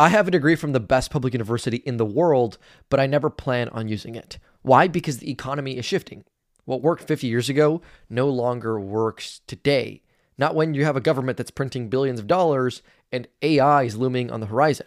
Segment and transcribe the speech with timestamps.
[0.00, 2.56] I have a degree from the best public university in the world,
[2.88, 4.38] but I never plan on using it.
[4.62, 4.86] Why?
[4.86, 6.24] Because the economy is shifting.
[6.66, 10.02] What worked 50 years ago no longer works today.
[10.38, 12.80] Not when you have a government that's printing billions of dollars
[13.10, 14.86] and AI is looming on the horizon.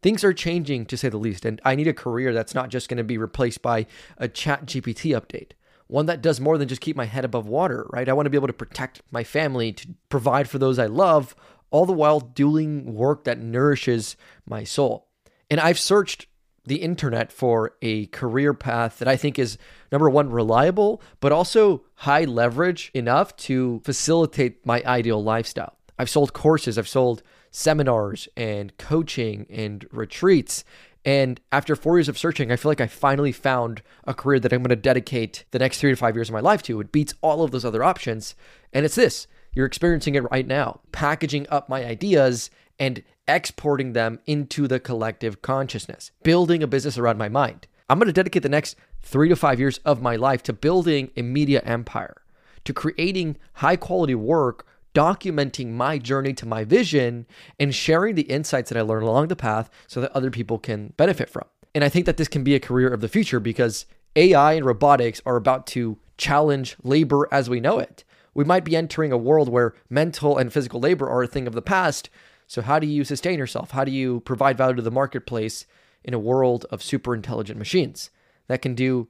[0.00, 2.88] Things are changing to say the least, and I need a career that's not just
[2.88, 3.86] going to be replaced by
[4.16, 5.52] a ChatGPT update.
[5.88, 8.08] One that does more than just keep my head above water, right?
[8.08, 11.34] I want to be able to protect my family, to provide for those I love,
[11.72, 14.16] all the while doing work that nourishes
[14.46, 15.08] my soul.
[15.50, 16.26] And I've searched
[16.64, 19.58] the internet for a career path that I think is
[19.90, 25.76] number one, reliable, but also high leverage enough to facilitate my ideal lifestyle.
[25.98, 30.64] I've sold courses, I've sold seminars and coaching and retreats.
[31.04, 34.52] And after four years of searching, I feel like I finally found a career that
[34.52, 36.80] I'm going to dedicate the next three to five years of my life to.
[36.80, 38.36] It beats all of those other options.
[38.72, 44.18] And it's this you're experiencing it right now, packaging up my ideas and exporting them
[44.26, 47.66] into the collective consciousness, building a business around my mind.
[47.88, 51.10] I'm going to dedicate the next three to five years of my life to building
[51.16, 52.22] a media empire,
[52.64, 57.26] to creating high quality work, documenting my journey to my vision,
[57.58, 60.92] and sharing the insights that I learned along the path so that other people can
[60.96, 61.44] benefit from.
[61.74, 64.66] And I think that this can be a career of the future because AI and
[64.66, 68.04] robotics are about to challenge labor as we know it
[68.34, 71.54] we might be entering a world where mental and physical labor are a thing of
[71.54, 72.08] the past.
[72.46, 73.72] So, how do you sustain yourself?
[73.72, 75.66] How do you provide value to the marketplace
[76.04, 78.10] in a world of super intelligent machines
[78.48, 79.08] that can do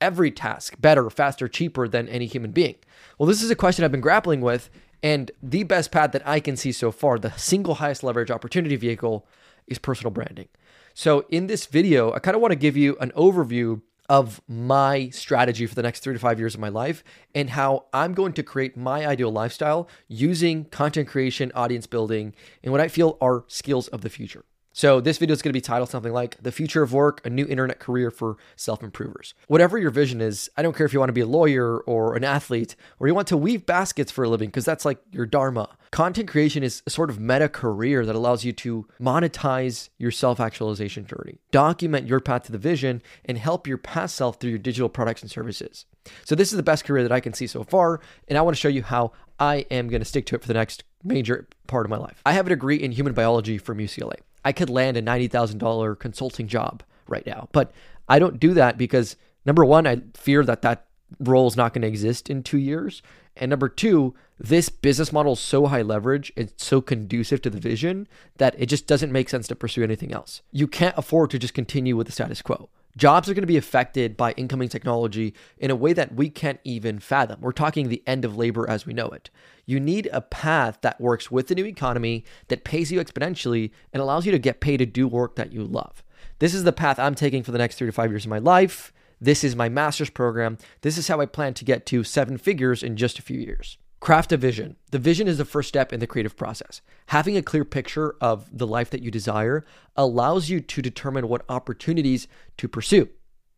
[0.00, 2.76] every task better, faster, cheaper than any human being?
[3.18, 4.70] Well, this is a question I've been grappling with.
[5.02, 8.76] And the best path that I can see so far, the single highest leverage opportunity
[8.76, 9.26] vehicle,
[9.66, 10.48] is personal branding.
[10.94, 15.08] So, in this video, I kind of want to give you an overview of my
[15.10, 17.02] strategy for the next three to five years of my life
[17.34, 22.72] and how I'm going to create my ideal lifestyle using content creation, audience building, and
[22.72, 24.44] what I feel are skills of the future.
[24.76, 27.30] So, this video is going to be titled something like The Future of Work, a
[27.30, 29.32] New Internet Career for Self Improvers.
[29.46, 32.16] Whatever your vision is, I don't care if you want to be a lawyer or
[32.16, 35.26] an athlete or you want to weave baskets for a living, because that's like your
[35.26, 35.68] dharma.
[35.92, 40.40] Content creation is a sort of meta career that allows you to monetize your self
[40.40, 44.58] actualization journey, document your path to the vision, and help your past self through your
[44.58, 45.84] digital products and services.
[46.24, 48.56] So, this is the best career that I can see so far, and I want
[48.56, 51.46] to show you how I am going to stick to it for the next major
[51.68, 52.20] part of my life.
[52.26, 54.16] I have a degree in human biology from UCLA.
[54.44, 57.48] I could land a $90,000 consulting job right now.
[57.52, 57.72] But
[58.08, 60.86] I don't do that because number one, I fear that that
[61.20, 63.02] role is not going to exist in two years.
[63.36, 67.60] And number two, this business model is so high leverage, it's so conducive to the
[67.60, 68.06] vision
[68.36, 70.42] that it just doesn't make sense to pursue anything else.
[70.52, 72.68] You can't afford to just continue with the status quo.
[72.96, 76.60] Jobs are going to be affected by incoming technology in a way that we can't
[76.62, 77.40] even fathom.
[77.40, 79.30] We're talking the end of labor as we know it.
[79.66, 84.00] You need a path that works with the new economy, that pays you exponentially, and
[84.00, 86.04] allows you to get paid to do work that you love.
[86.38, 88.38] This is the path I'm taking for the next three to five years of my
[88.38, 88.92] life.
[89.20, 90.58] This is my master's program.
[90.82, 93.78] This is how I plan to get to seven figures in just a few years.
[94.04, 94.76] Craft a vision.
[94.90, 96.82] The vision is the first step in the creative process.
[97.06, 99.64] Having a clear picture of the life that you desire
[99.96, 102.28] allows you to determine what opportunities
[102.58, 103.08] to pursue.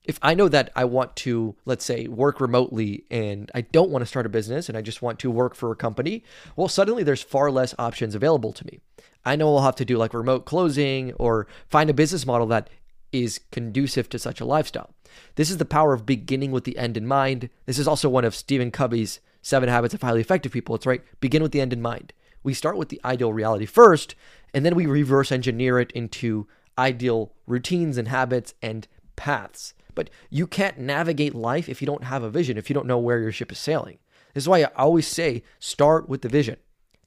[0.05, 4.03] If I know that I want to, let's say, work remotely and I don't want
[4.03, 6.23] to start a business and I just want to work for a company,
[6.55, 8.79] well, suddenly there's far less options available to me.
[9.25, 12.71] I know I'll have to do like remote closing or find a business model that
[13.13, 14.95] is conducive to such a lifestyle.
[15.37, 17.51] This is the power of beginning with the end in mind.
[17.65, 20.75] This is also one of Stephen Covey's Seven Habits of Highly Effective People.
[20.75, 21.03] It's right.
[21.21, 22.13] Begin with the end in mind.
[22.43, 24.15] We start with the ideal reality first,
[24.55, 26.47] and then we reverse engineer it into
[26.79, 28.87] ideal routines and habits and
[29.17, 29.75] paths.
[29.95, 32.99] But you can't navigate life if you don't have a vision, if you don't know
[32.99, 33.99] where your ship is sailing.
[34.35, 36.57] This is why I always say start with the vision.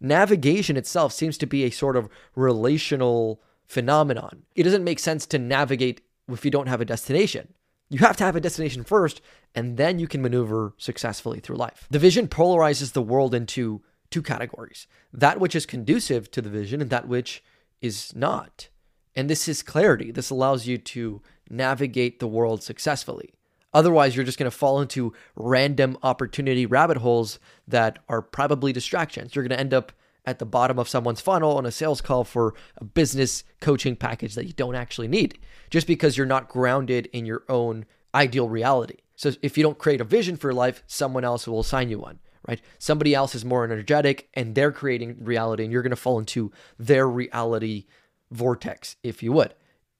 [0.02, 4.44] Navigation itself seems to be a sort of relational phenomenon.
[4.56, 7.54] It doesn't make sense to navigate if you don't have a destination.
[7.90, 9.22] You have to have a destination first,
[9.56, 11.88] and then you can maneuver successfully through life.
[11.90, 13.82] The vision polarizes the world into
[14.12, 17.44] two categories that which is conducive to the vision and that which
[17.80, 18.70] is not.
[19.16, 20.12] And this is clarity.
[20.12, 23.34] This allows you to navigate the world successfully.
[23.72, 27.38] Otherwise, you're just going to fall into random opportunity rabbit holes
[27.68, 29.36] that are probably distractions.
[29.36, 29.92] You're going to end up
[30.30, 34.36] at the bottom of someone's funnel on a sales call for a business coaching package
[34.36, 35.40] that you don't actually need
[35.70, 38.98] just because you're not grounded in your own ideal reality.
[39.16, 42.00] So if you don't create a vision for your life, someone else will assign you
[42.00, 42.62] one, right?
[42.78, 46.52] Somebody else is more energetic and they're creating reality and you're going to fall into
[46.78, 47.86] their reality
[48.32, 49.56] vortex, if you would.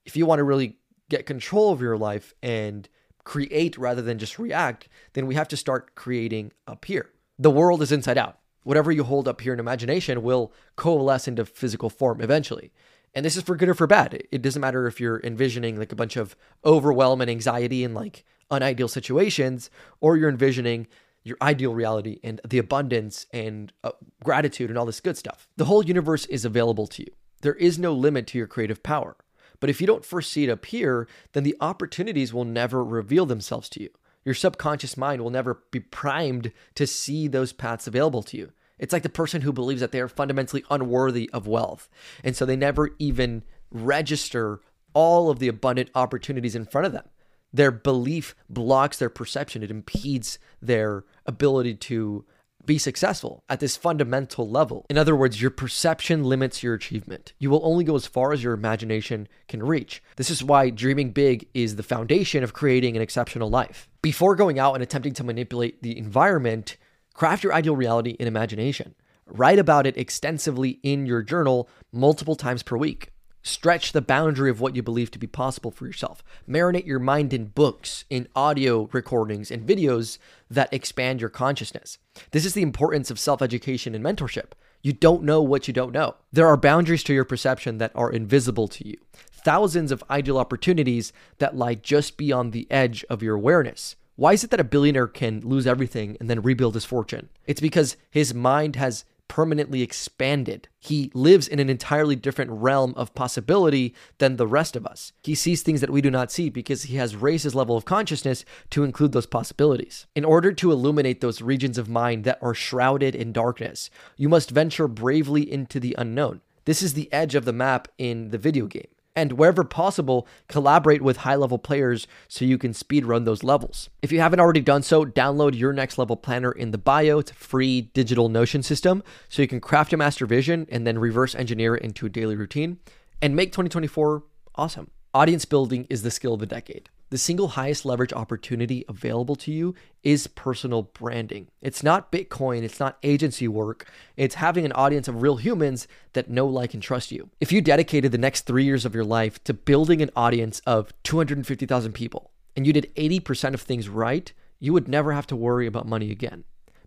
[0.06, 0.78] If you want to really
[1.10, 2.88] get control of your life and
[3.24, 7.10] create rather than just react, then we have to start creating up here.
[7.38, 11.46] The world is inside out whatever you hold up here in imagination will coalesce into
[11.46, 12.72] physical form eventually.
[13.14, 14.24] And this is for good or for bad.
[14.32, 18.24] It doesn't matter if you're envisioning like a bunch of overwhelm and anxiety and like
[18.52, 19.70] unideal situations,
[20.00, 20.88] or you're envisioning
[21.24, 23.92] your ideal reality and the abundance and uh,
[24.24, 25.48] gratitude and all this good stuff.
[25.58, 27.12] The whole universe is available to you.
[27.42, 29.16] There is no limit to your creative power.
[29.60, 33.70] But if you don't first see it appear, then the opportunities will never reveal themselves
[33.70, 33.90] to you.
[34.26, 38.52] Your subconscious mind will never be primed to see those paths available to you.
[38.78, 41.90] It's like the person who believes that they are fundamentally unworthy of wealth.
[42.24, 44.62] And so they never even register
[44.94, 47.06] all of the abundant opportunities in front of them.
[47.52, 52.26] Their belief blocks their perception, it impedes their ability to
[52.70, 54.86] be successful at this fundamental level.
[54.92, 57.34] In other words, your perception limits your achievement.
[57.40, 60.04] You will only go as far as your imagination can reach.
[60.18, 63.90] This is why dreaming big is the foundation of creating an exceptional life.
[64.04, 66.78] Before going out and attempting to manipulate the environment,
[67.16, 68.94] craft your ideal reality in imagination.
[69.26, 73.10] Write about it extensively in your journal multiple times per week.
[73.42, 76.24] Stretch the boundary of what you believe to be possible for yourself.
[76.48, 80.18] Marinate your mind in books, in audio recordings, and videos
[80.50, 81.98] that expand your consciousness.
[82.32, 84.52] This is the importance of self education and mentorship.
[84.82, 86.16] You don't know what you don't know.
[86.32, 91.14] There are boundaries to your perception that are invisible to you, thousands of ideal opportunities
[91.38, 93.96] that lie just beyond the edge of your awareness.
[94.16, 97.30] Why is it that a billionaire can lose everything and then rebuild his fortune?
[97.46, 100.68] It's because his mind has permanently expanded.
[100.80, 105.14] He lives in an entirely different realm of possibility than the rest of us.
[105.24, 107.86] He sees things that we do not see because he has raised his level of
[107.86, 110.08] consciousness to include those possibilities.
[110.14, 114.52] In order to illuminate those regions of mind that are shrouded in darkness, you must
[114.52, 116.42] venture bravely into the unknown.
[116.66, 121.02] This is the edge of the map in the video game and wherever possible, collaborate
[121.02, 123.90] with high level players so you can speed run those levels.
[124.02, 127.20] If you haven't already done so, download your next level planner in the bio.
[127.20, 130.98] It's a free digital Notion system so you can craft a master vision and then
[130.98, 132.80] reverse engineer it into a daily routine
[133.22, 134.24] and make 2024
[134.56, 134.90] awesome.
[135.14, 136.90] Audience building is the skill of the decade.
[137.12, 139.74] The single highest leverage opportunity available to you
[140.04, 141.48] is personal branding.
[141.60, 146.30] It's not Bitcoin, it's not agency work, it's having an audience of real humans that
[146.30, 147.32] know, like, and trust you.
[147.40, 150.94] If you dedicated the next three years of your life to building an audience of
[151.02, 155.66] 250,000 people and you did 80% of things right, you would never have to worry
[155.66, 156.44] about money again.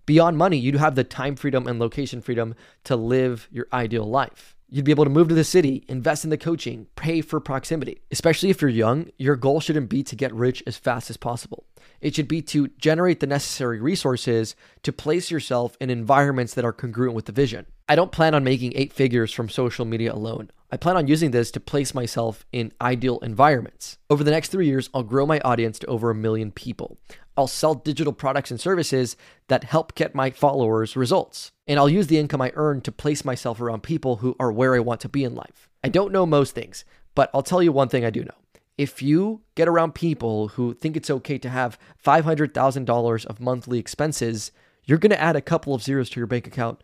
[0.06, 2.54] Beyond money, you'd have the time freedom and location freedom
[2.84, 4.54] to live your ideal life.
[4.74, 8.00] You'd be able to move to the city, invest in the coaching, pay for proximity.
[8.10, 11.66] Especially if you're young, your goal shouldn't be to get rich as fast as possible.
[12.00, 16.72] It should be to generate the necessary resources to place yourself in environments that are
[16.72, 17.66] congruent with the vision.
[17.88, 20.50] I don't plan on making eight figures from social media alone.
[20.70, 23.98] I plan on using this to place myself in ideal environments.
[24.08, 26.96] Over the next three years, I'll grow my audience to over a million people.
[27.36, 29.16] I'll sell digital products and services
[29.48, 31.50] that help get my followers results.
[31.66, 34.74] And I'll use the income I earn to place myself around people who are where
[34.74, 35.68] I want to be in life.
[35.84, 36.84] I don't know most things,
[37.14, 38.30] but I'll tell you one thing I do know.
[38.78, 44.52] If you get around people who think it's okay to have $500,000 of monthly expenses,
[44.84, 46.82] you're going to add a couple of zeros to your bank account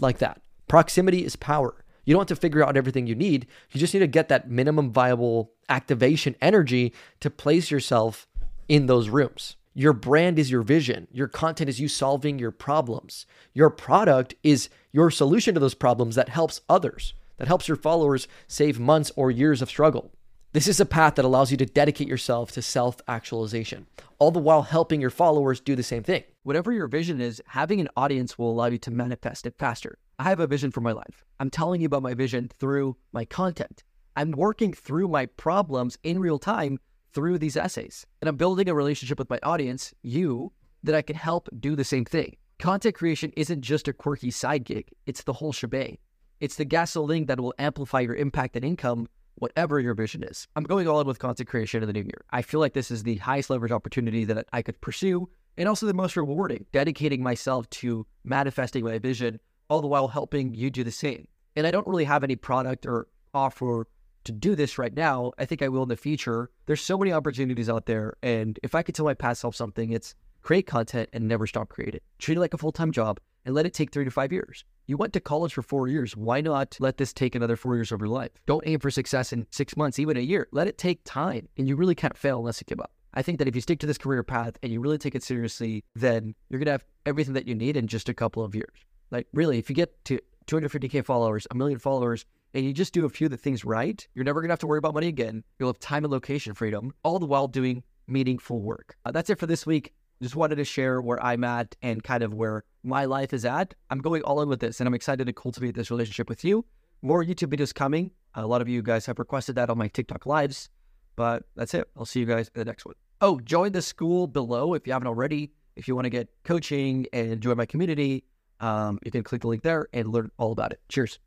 [0.00, 0.40] like that.
[0.68, 1.84] Proximity is power.
[2.04, 3.46] You don't have to figure out everything you need.
[3.70, 8.26] You just need to get that minimum viable activation energy to place yourself
[8.68, 9.56] in those rooms.
[9.72, 11.08] Your brand is your vision.
[11.10, 13.26] Your content is you solving your problems.
[13.52, 18.28] Your product is your solution to those problems that helps others, that helps your followers
[18.46, 20.12] save months or years of struggle.
[20.54, 23.88] This is a path that allows you to dedicate yourself to self actualization,
[24.20, 26.22] all the while helping your followers do the same thing.
[26.44, 29.98] Whatever your vision is, having an audience will allow you to manifest it faster.
[30.16, 31.24] I have a vision for my life.
[31.40, 33.82] I'm telling you about my vision through my content.
[34.14, 36.78] I'm working through my problems in real time
[37.12, 38.06] through these essays.
[38.20, 40.52] And I'm building a relationship with my audience, you,
[40.84, 42.36] that I can help do the same thing.
[42.60, 45.98] Content creation isn't just a quirky side gig, it's the whole shebang.
[46.38, 50.46] It's the gasoline that will amplify your impact and income, whatever your vision is.
[50.56, 52.24] I'm going all in with content creation in the new year.
[52.30, 55.86] I feel like this is the highest leverage opportunity that I could pursue and also
[55.86, 60.84] the most rewarding, dedicating myself to manifesting my vision, all the while helping you do
[60.84, 61.28] the same.
[61.56, 63.86] And I don't really have any product or offer
[64.24, 65.32] to do this right now.
[65.38, 66.50] I think I will in the future.
[66.66, 68.14] There's so many opportunities out there.
[68.22, 70.14] And if I could tell my past self something, it's
[70.44, 72.00] create content and never stop creating.
[72.18, 74.64] Treat it like a full time job and let it take three to five years.
[74.86, 76.16] You went to college for four years.
[76.16, 78.30] Why not let this take another four years of your life?
[78.46, 80.46] Don't aim for success in six months, even a year.
[80.52, 81.48] Let it take time.
[81.56, 82.92] And you really can't fail unless you give up.
[83.14, 85.22] I think that if you stick to this career path and you really take it
[85.22, 88.54] seriously, then you're going to have everything that you need in just a couple of
[88.54, 88.76] years.
[89.10, 93.06] Like, really, if you get to 250K followers, a million followers, and you just do
[93.06, 95.08] a few of the things right, you're never going to have to worry about money
[95.08, 95.42] again.
[95.58, 98.96] You'll have time and location freedom, all the while doing meaningful work.
[99.04, 99.92] Uh, that's it for this week.
[100.24, 103.74] Just wanted to share where I'm at and kind of where my life is at.
[103.90, 106.64] I'm going all in with this and I'm excited to cultivate this relationship with you.
[107.02, 108.10] More YouTube videos coming.
[108.34, 110.70] A lot of you guys have requested that on my TikTok lives,
[111.14, 111.90] but that's it.
[111.94, 112.94] I'll see you guys in the next one.
[113.20, 115.52] Oh, join the Skool below if you haven't already.
[115.76, 118.24] If you want to get coaching and join my community,
[118.60, 120.80] um, you can click the link there and learn all about it.
[120.88, 121.18] Cheers.